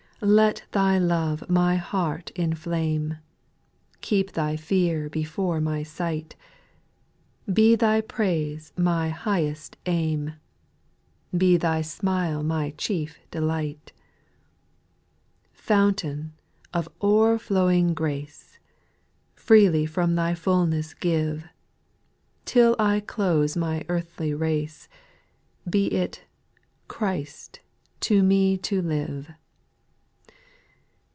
Let 0.23 0.65
Thy 0.71 0.99
love 0.99 1.49
my 1.49 1.77
heart 1.77 2.29
inflame; 2.35 3.17
Keep 4.01 4.33
Thy 4.33 4.55
fear 4.55 5.09
before 5.09 5.59
my 5.59 5.81
sight; 5.81 6.35
Be 7.51 7.73
Thy 7.73 8.01
praise 8.01 8.71
my 8.77 9.09
highest 9.09 9.77
aim; 9.87 10.35
Be 11.35 11.57
Thy 11.57 11.81
smile 11.81 12.43
my 12.43 12.69
chief 12.77 13.17
delight. 13.31 13.93
3. 15.55 15.55
Fountain 15.55 16.33
of 16.71 16.87
o'er 17.01 17.39
flowing 17.39 17.95
grace, 17.95 18.59
Freely 19.33 19.87
from 19.87 20.13
Thy 20.13 20.35
fullness 20.35 20.93
give; 20.93 21.47
Till 22.45 22.75
I 22.77 22.99
close 22.99 23.57
my 23.57 23.83
earthly 23.89 24.35
race. 24.35 24.87
Be 25.67 25.87
it" 25.87 26.25
Christ, 26.87 27.61
to 28.01 28.21
me 28.21 28.55
to 28.59 28.83
live." 28.83 29.31